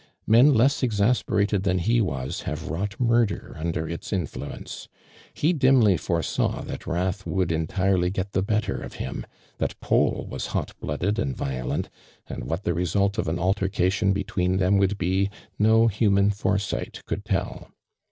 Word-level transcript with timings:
Men 0.25 0.55
less 0.55 0.81
exasperated 0.81 1.61
than 1.61 1.77
he 1.77 2.01
was, 2.01 2.41
have 2.49 2.69
wrought 2.71 2.99
murder 2.99 3.55
under 3.59 3.87
its 3.87 4.11
influence. 4.11 4.87
He 5.31 5.53
dimly 5.53 5.95
foresaw 5.95 6.63
that 6.63 6.87
wrath 6.87 7.23
would 7.27 7.51
entirely 7.51 8.09
get 8.09 8.31
the 8.31 8.41
bettor 8.41 8.81
of 8.81 8.93
him— 8.95 9.27
that 9.59 9.79
Paul 9.79 10.25
was 10.27 10.47
hot 10.57 10.73
blooded 10.79 11.19
and 11.19 11.37
violent, 11.37 11.87
and 12.25 12.45
what 12.45 12.63
the 12.63 12.73
result 12.73 13.19
of 13.19 13.27
an 13.27 13.37
altercation 13.37 14.11
between 14.11 14.57
them 14.57 14.79
woultl 14.79 14.97
be, 14.97 15.29
no 15.59 15.85
human 15.85 16.31
foresight 16.31 17.03
could 17.05 17.23
tell. 17.23 17.69